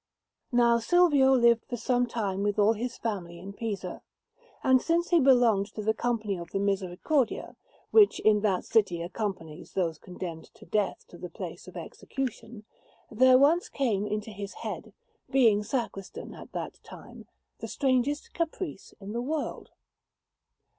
Now 0.51 0.79
Silvio 0.79 1.33
lived 1.35 1.65
for 1.69 1.77
some 1.77 2.07
time 2.07 2.41
with 2.41 2.57
all 2.57 2.73
his 2.73 2.97
family 2.97 3.37
in 3.37 3.53
Pisa; 3.53 4.01
and 4.63 4.81
since 4.81 5.11
he 5.11 5.19
belonged 5.19 5.67
to 5.75 5.83
the 5.83 5.93
Company 5.93 6.37
of 6.39 6.49
the 6.49 6.57
Misericordia, 6.59 7.55
which 7.91 8.19
in 8.21 8.41
that 8.41 8.65
city 8.65 8.99
accompanies 9.03 9.73
those 9.73 9.99
condemned 9.99 10.45
to 10.55 10.65
death 10.65 11.05
to 11.09 11.19
the 11.19 11.29
place 11.29 11.67
of 11.67 11.77
execution, 11.77 12.65
there 13.11 13.37
once 13.37 13.69
came 13.69 14.07
into 14.07 14.31
his 14.31 14.53
head, 14.65 14.91
being 15.29 15.61
sacristan 15.61 16.33
at 16.33 16.51
that 16.53 16.79
time, 16.81 17.27
the 17.59 17.67
strangest 17.67 18.33
caprice 18.33 18.95
in 18.99 19.13
the 19.13 19.21
world. 19.21 19.69